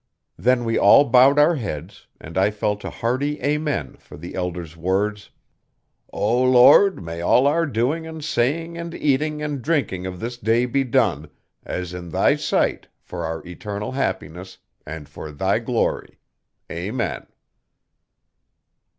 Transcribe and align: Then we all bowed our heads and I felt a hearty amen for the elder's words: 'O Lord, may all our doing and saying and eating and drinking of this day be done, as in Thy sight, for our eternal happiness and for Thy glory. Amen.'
Then 0.35 0.65
we 0.65 0.79
all 0.79 1.05
bowed 1.07 1.37
our 1.37 1.53
heads 1.57 2.07
and 2.19 2.35
I 2.35 2.49
felt 2.49 2.83
a 2.83 2.89
hearty 2.89 3.39
amen 3.43 3.97
for 3.97 4.17
the 4.17 4.33
elder's 4.33 4.75
words: 4.75 5.29
'O 6.11 6.41
Lord, 6.41 7.03
may 7.03 7.21
all 7.21 7.45
our 7.45 7.67
doing 7.67 8.07
and 8.07 8.23
saying 8.25 8.79
and 8.79 8.95
eating 8.95 9.43
and 9.43 9.61
drinking 9.61 10.07
of 10.07 10.19
this 10.19 10.39
day 10.39 10.65
be 10.65 10.83
done, 10.83 11.29
as 11.63 11.93
in 11.93 12.09
Thy 12.09 12.35
sight, 12.35 12.87
for 12.99 13.25
our 13.25 13.45
eternal 13.45 13.91
happiness 13.91 14.57
and 14.87 15.07
for 15.07 15.31
Thy 15.31 15.59
glory. 15.59 16.17
Amen.' 16.71 17.27